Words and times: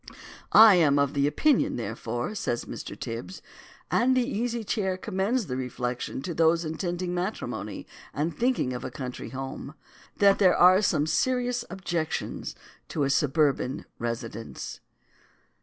I 0.51 0.77
am 0.77 0.97
of 0.97 1.15
opinion, 1.15 1.75
therefore, 1.75 2.33
says 2.33 2.65
Mr. 2.65 2.99
Tibs, 2.99 3.43
and 3.91 4.17
the 4.17 4.25
Easy 4.27 4.63
Chair 4.63 4.97
commends 4.97 5.45
the 5.45 5.55
reflection 5.55 6.23
to 6.23 6.33
those 6.33 6.65
intending 6.65 7.13
matrimony 7.13 7.85
and 8.11 8.35
thinking 8.35 8.73
of 8.73 8.83
a 8.83 8.89
country 8.89 9.29
home, 9.29 9.75
that 10.17 10.39
there 10.39 10.57
are 10.57 10.81
some 10.81 11.05
serious 11.05 11.63
objections 11.69 12.55
to 12.87 13.03
a 13.03 13.11
suburban 13.11 13.85
residence. 13.99 14.79